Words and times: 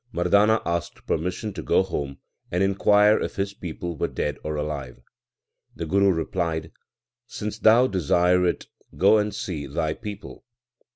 Mardana 0.11 0.63
asked 0.65 1.05
permission 1.05 1.53
to 1.53 1.61
go 1.61 1.83
home 1.83 2.17
and 2.51 2.63
inquire 2.63 3.19
if 3.19 3.35
his 3.35 3.53
people 3.53 3.95
were 3.95 4.07
dead 4.07 4.39
or 4.43 4.55
alive. 4.55 4.99
The 5.75 5.85
Guru 5.85 6.11
replied, 6.11 6.71
Since 7.27 7.59
thou 7.59 7.85
desire 7.85 8.43
it, 8.47 8.65
go 8.97 9.19
and 9.19 9.31
see 9.31 9.67
thy 9.67 9.93
people. 9.93 10.43